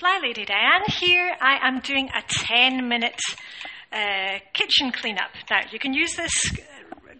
[0.00, 1.36] Fly Lady Diane here.
[1.42, 3.20] I am doing a 10 minute
[3.92, 5.28] uh, kitchen cleanup.
[5.50, 6.56] Now, you can use this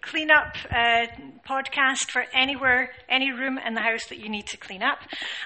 [0.01, 1.05] cleanup uh,
[1.47, 4.99] podcast for anywhere, any room in the house that you need to clean up.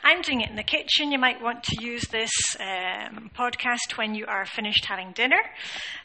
[0.04, 1.12] I'm doing it in the kitchen.
[1.12, 5.40] You might want to use this um, podcast when you are finished having dinner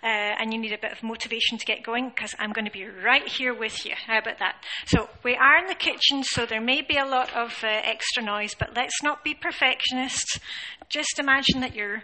[0.03, 2.71] uh, and you need a bit of motivation to get going because I'm going to
[2.71, 3.93] be right here with you.
[4.07, 4.57] How about that?
[4.87, 8.23] So we are in the kitchen, so there may be a lot of uh, extra
[8.23, 10.39] noise, but let's not be perfectionists.
[10.89, 12.03] Just imagine that you're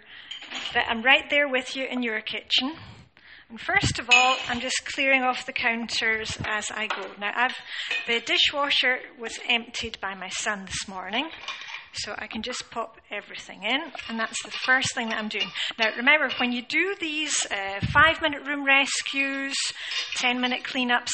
[0.73, 2.75] that I'm right there with you in your kitchen.
[3.49, 7.09] And first of all, I'm just clearing off the counters as I go.
[7.17, 7.55] Now, I've,
[8.05, 11.29] the dishwasher was emptied by my son this morning,
[11.93, 13.79] so I can just pop everything in,
[14.09, 15.49] and that's the first thing that I'm doing.
[15.79, 19.55] Now, remember, when you do these uh, five minute room rescues,
[20.15, 21.13] 10 minute cleanups,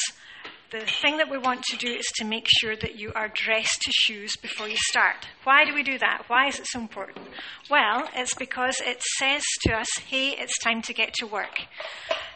[0.74, 3.80] the thing that we want to do is to make sure that you are dressed
[3.84, 5.28] to shoes before you start.
[5.44, 6.24] Why do we do that?
[6.28, 7.28] Why is it so important?
[7.70, 11.60] Well, it's because it says to us, hey, it's time to get to work.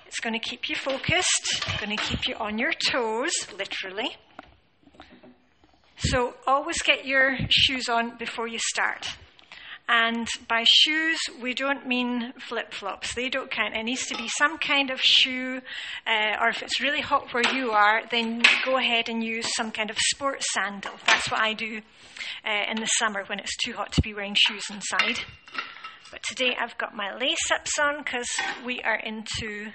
[0.05, 4.15] It's going to keep you focused, it's going to keep you on your toes, literally.
[5.97, 9.17] So always get your shoes on before you start.
[9.89, 13.13] And by shoes, we don't mean flip flops.
[13.13, 13.73] They don't count.
[13.73, 15.61] It needs to be some kind of shoe,
[16.05, 19.71] uh, or if it's really hot where you are, then go ahead and use some
[19.71, 20.91] kind of sports sandal.
[21.05, 21.81] That's what I do
[22.45, 25.19] uh, in the summer when it's too hot to be wearing shoes inside.
[26.11, 28.29] But today I've got my lace ups on because
[28.65, 29.71] we are into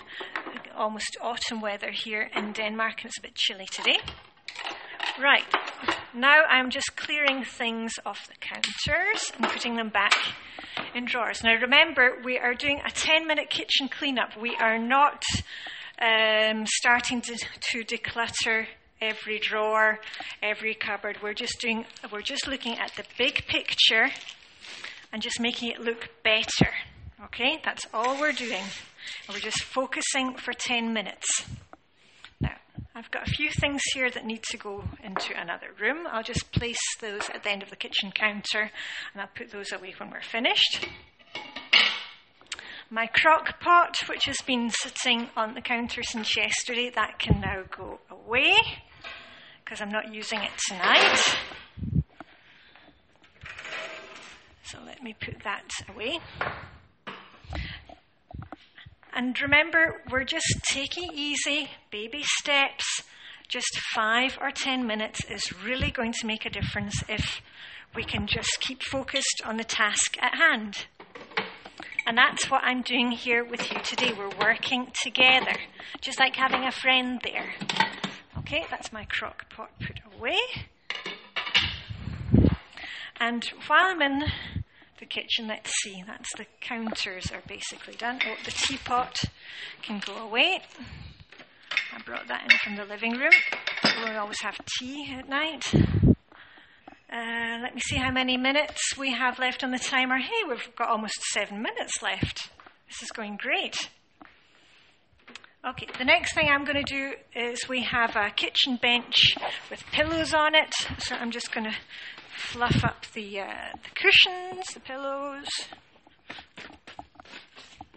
[0.75, 3.97] almost autumn weather here in Denmark and it's a bit chilly today.
[5.21, 5.45] Right,
[6.15, 10.15] now I'm just clearing things off the counters and putting them back
[10.95, 11.45] in drawers.
[11.45, 14.41] Now remember, we are doing a 10 minute kitchen cleanup.
[14.41, 15.23] We are not
[16.01, 18.67] um, starting to, to declutter
[19.03, 20.01] every drawer,
[20.43, 21.19] every cupboard.
[21.23, 24.09] We're just doing, we're just looking at the big picture
[25.13, 26.73] and just making it look better.
[27.27, 28.65] Okay, that's all we're doing.
[29.29, 31.45] We're just focusing for 10 minutes.
[32.95, 36.07] I've got a few things here that need to go into another room.
[36.11, 38.71] I'll just place those at the end of the kitchen counter
[39.13, 40.89] and I'll put those away when we're finished.
[42.91, 47.63] My crock pot, which has been sitting on the counter since yesterday, that can now
[47.75, 48.57] go away
[49.65, 51.19] because I'm not using it tonight.
[54.65, 56.19] So let me put that away.
[59.15, 63.03] And remember, we're just taking easy, baby steps.
[63.47, 67.43] Just five or ten minutes is really going to make a difference if
[67.95, 70.87] we can just keep focused on the task at hand.
[72.07, 74.13] And that's what I'm doing here with you today.
[74.17, 75.57] We're working together,
[76.01, 77.53] just like having a friend there.
[78.39, 80.39] Okay, that's my crock pot put away.
[83.21, 84.25] And while I'm in
[85.03, 85.49] the kitchen.
[85.49, 88.21] Let's see, that's the counters are basically done.
[88.25, 89.25] Oh, the teapot
[89.83, 90.63] can go away.
[91.93, 93.33] I brought that in from the living room.
[94.05, 95.75] We always have tea at night.
[95.75, 100.19] Uh, let me see how many minutes we have left on the timer.
[100.19, 102.51] Hey, we've got almost seven minutes left.
[102.87, 103.91] This is going great.
[105.69, 109.37] Okay, the next thing I'm going to do is we have a kitchen bench
[109.69, 110.73] with pillows on it.
[110.99, 111.75] So I'm just going to
[112.37, 115.47] fluff up the, uh, the cushions, the pillows.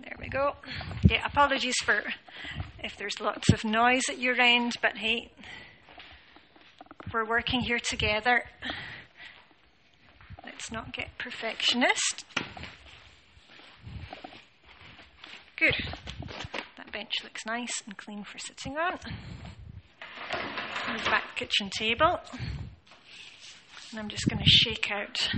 [0.02, 0.56] There we go.
[1.10, 2.04] Yeah, apologies for
[2.84, 5.32] if there's lots of noise at your end, but hey,
[7.14, 8.44] we're working here together.
[10.44, 12.26] Let's not get perfectionist.
[15.58, 15.76] Good.
[16.78, 19.00] That bench looks nice and clean for sitting on.
[20.92, 22.20] Move back kitchen table.
[23.92, 25.30] And I'm just going to shake out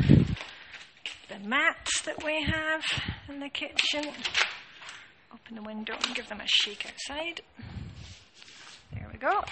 [1.29, 2.83] the mats that we have
[3.29, 4.05] in the kitchen.
[5.33, 7.41] Open the window and give them a shake outside.
[8.93, 9.43] There we go.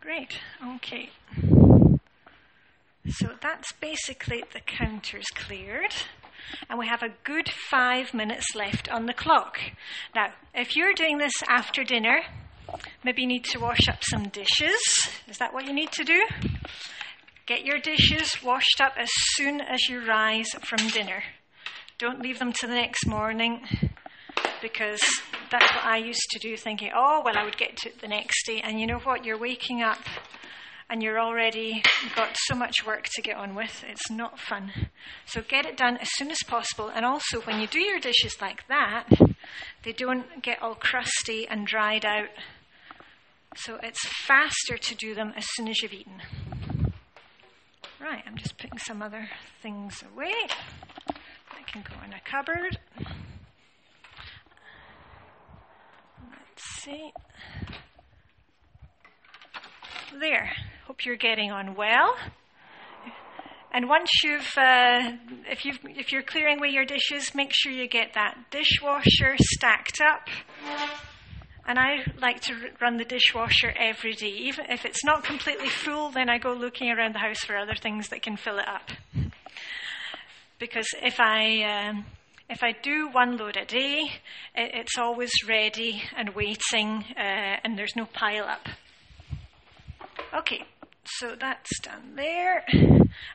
[0.00, 0.38] Great,
[0.76, 1.10] okay.
[3.08, 5.92] So that's basically the counters cleared.
[6.68, 9.58] And we have a good five minutes left on the clock.
[10.14, 12.22] Now, if you're doing this after dinner,
[13.04, 14.80] Maybe you need to wash up some dishes.
[15.28, 16.22] Is that what you need to do?
[17.46, 21.22] Get your dishes washed up as soon as you rise from dinner.
[21.98, 23.62] Don't leave them to the next morning
[24.62, 25.02] because
[25.50, 28.08] that's what I used to do, thinking, oh, well, I would get to it the
[28.08, 28.60] next day.
[28.62, 29.24] And you know what?
[29.24, 29.98] You're waking up
[30.88, 31.82] and you're already
[32.16, 33.84] got so much work to get on with.
[33.88, 34.72] It's not fun.
[35.24, 36.90] So get it done as soon as possible.
[36.94, 39.08] And also, when you do your dishes like that,
[39.84, 42.28] they don't get all crusty and dried out
[43.56, 46.22] so it's faster to do them as soon as you've eaten.
[48.00, 49.28] Right, I'm just putting some other
[49.62, 50.32] things away.
[51.08, 52.78] I can go in a cupboard.
[56.30, 57.12] Let's see.
[60.18, 60.50] There.
[60.86, 62.16] Hope you're getting on well.
[63.72, 65.12] And once you've, uh,
[65.48, 70.00] if you've, if you're clearing away your dishes, make sure you get that dishwasher stacked
[70.00, 70.28] up.
[71.66, 74.30] And I like to run the dishwasher every day.
[74.30, 77.74] Even if it's not completely full, then I go looking around the house for other
[77.74, 78.90] things that can fill it up.
[80.58, 82.04] Because if I um,
[82.48, 84.10] if I do one load a day,
[84.54, 88.68] it, it's always ready and waiting, uh, and there's no pile up.
[90.36, 90.64] Okay,
[91.04, 92.64] so that's done there.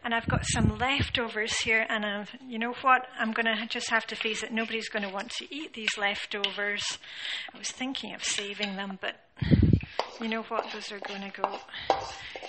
[0.03, 3.07] And I've got some leftovers here, and I've, you know what?
[3.19, 4.51] I'm going to just have to face it.
[4.53, 6.83] Nobody's going to want to eat these leftovers.
[7.53, 9.15] I was thinking of saving them, but
[10.21, 10.71] you know what?
[10.71, 11.59] Those are going to go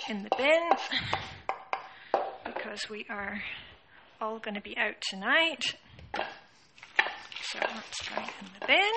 [0.09, 0.69] in the bin
[2.45, 3.41] because we are
[4.21, 5.75] all going to be out tonight.
[6.15, 8.29] So let's throw in
[8.59, 8.91] the bin.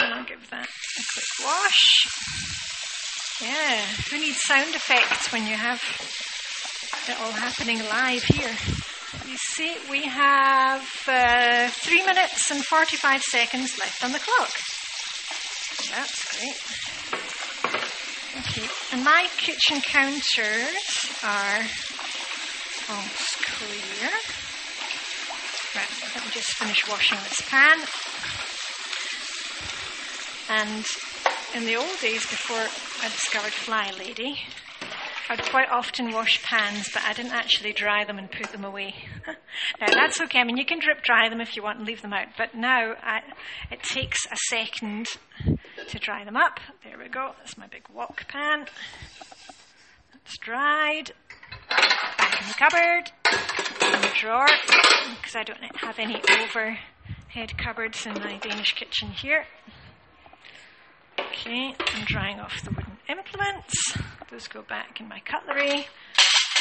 [0.00, 1.06] I'll give that a quick
[1.44, 2.06] wash.
[3.42, 3.80] Yeah,
[4.10, 5.80] who needs sound effects when you have
[7.08, 8.54] it all happening live here?
[9.26, 14.50] You see, we have uh, three minutes and 45 seconds left on the clock.
[15.90, 16.58] That's great.
[18.38, 21.62] Okay, and my kitchen counters are
[22.90, 24.10] almost clear.
[25.74, 27.78] Right, let me just finish washing this pan.
[30.50, 30.84] And
[31.54, 32.56] in the old days, before
[33.02, 34.38] I discovered Fly Lady,
[35.28, 38.94] I'd quite often wash pans, but I didn't actually dry them and put them away.
[39.80, 40.40] now that's okay.
[40.40, 42.54] I mean, you can drip dry them if you want and leave them out, but
[42.54, 43.20] now I,
[43.70, 45.08] it takes a second
[45.88, 46.60] to dry them up.
[46.82, 47.32] There we go.
[47.38, 48.64] That's my big wok pan.
[50.24, 51.12] It's dried.
[51.68, 53.12] Back in the cupboard,
[53.94, 54.48] in the drawer,
[55.20, 59.44] because I don't have any overhead cupboards in my Danish kitchen here.
[61.48, 63.94] Okay, I'm drying off the wooden implements.
[64.30, 65.86] Those go back in my cutlery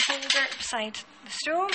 [0.08, 0.96] holder beside
[1.26, 1.72] the stove.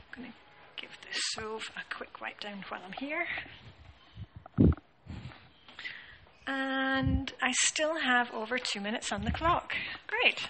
[0.00, 3.26] I'm going to give the stove a quick wipe down while I'm here.
[6.46, 9.74] And I still have over two minutes on the clock.
[10.06, 10.48] Great.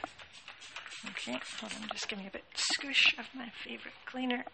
[1.08, 4.44] Okay, hold on, just give me a bit scoosh of my favourite cleaner.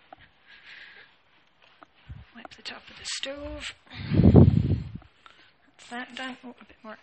[2.34, 3.74] Wipe the top of the stove
[5.90, 6.36] that done.
[6.44, 6.96] Oh, a bit more.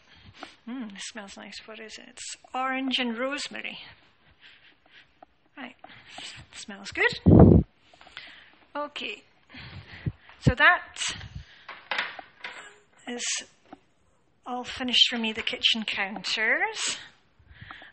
[0.67, 1.59] Mmm, smells nice.
[1.65, 2.05] What is it?
[2.09, 3.79] It's orange and rosemary.
[5.57, 5.75] Right.
[6.53, 7.63] Smells good.
[8.75, 9.23] Okay.
[10.41, 10.95] So that
[13.07, 13.23] is
[14.45, 16.97] all finished for me, the kitchen counters.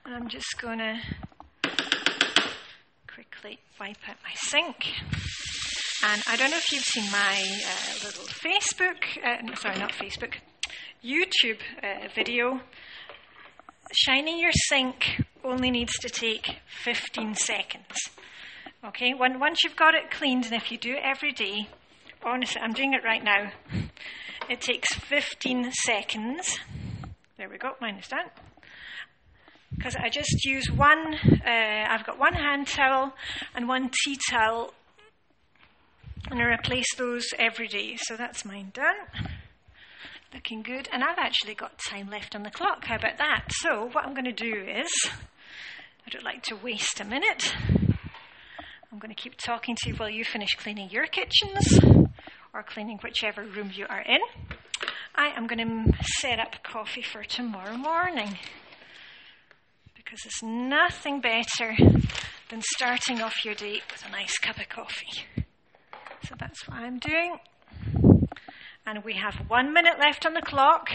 [0.04, 1.00] And I'm just going to
[3.12, 4.86] quickly wipe out my sink.
[6.04, 10.34] And I don't know if you've seen my uh, little Facebook, uh, sorry, not Facebook,
[11.06, 12.60] YouTube uh, video,
[13.94, 17.94] shining your sink only needs to take 15 seconds.
[18.84, 21.68] Okay, when, once you've got it cleaned, and if you do it every day,
[22.24, 23.52] honestly, I'm doing it right now,
[24.50, 26.58] it takes 15 seconds.
[27.38, 28.26] There we go, mine is done.
[29.76, 31.14] Because I just use one,
[31.46, 33.14] uh, I've got one hand towel
[33.54, 34.74] and one tea towel,
[36.32, 37.96] and I replace those every day.
[37.96, 38.96] So that's mine done.
[40.34, 40.88] Looking good.
[40.92, 42.84] And I've actually got time left on the clock.
[42.84, 43.44] How about that?
[43.50, 44.90] So, what I'm going to do is,
[46.06, 47.54] I don't like to waste a minute.
[48.92, 51.78] I'm going to keep talking to you while you finish cleaning your kitchens
[52.54, 54.20] or cleaning whichever room you are in.
[55.14, 58.38] I am going to set up coffee for tomorrow morning
[59.94, 61.76] because there's nothing better
[62.48, 65.24] than starting off your day with a nice cup of coffee.
[66.26, 67.38] So that's what I'm doing.
[68.88, 70.90] And we have one minute left on the clock.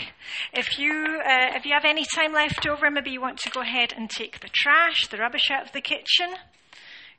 [0.54, 3.60] If you, uh, if you have any time left over, maybe you want to go
[3.60, 6.30] ahead and take the trash, the rubbish out of the kitchen.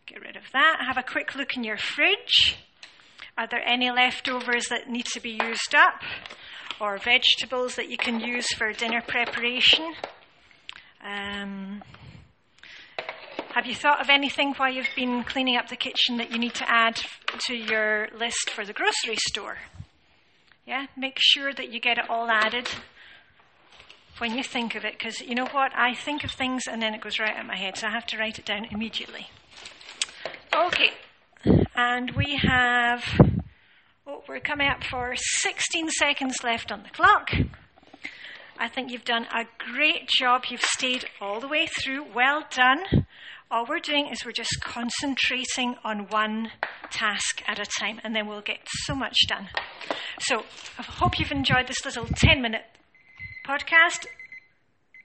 [0.07, 0.83] Get rid of that.
[0.87, 2.57] Have a quick look in your fridge.
[3.37, 6.00] Are there any leftovers that need to be used up?
[6.81, 9.93] Or vegetables that you can use for dinner preparation?
[11.05, 11.83] Um,
[13.55, 16.55] have you thought of anything while you've been cleaning up the kitchen that you need
[16.55, 16.99] to add
[17.47, 19.59] to your list for the grocery store?
[20.66, 22.69] Yeah, make sure that you get it all added
[24.19, 25.73] when you think of it, because you know what?
[25.75, 27.90] I think of things and then it goes right out of my head, so I
[27.90, 29.28] have to write it down immediately.
[30.54, 30.90] Okay,
[31.75, 33.04] and we have,
[34.07, 37.31] oh, we're coming up for 16 seconds left on the clock.
[38.59, 40.45] I think you've done a great job.
[40.49, 42.04] You've stayed all the way through.
[42.14, 43.07] Well done.
[43.50, 46.52] All we're doing is we're just concentrating on one
[46.90, 49.49] task at a time, and then we'll get so much done.
[50.21, 50.45] So
[50.78, 52.64] I hope you've enjoyed this little 10 minute
[53.47, 54.07] podcast.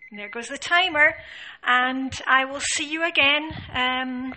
[0.09, 1.15] And there goes the timer,
[1.63, 3.49] and I will see you again.
[3.73, 4.33] Um,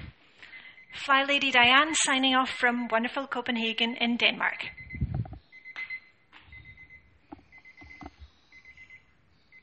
[0.94, 4.66] Fly Lady Diane signing off from wonderful Copenhagen in Denmark.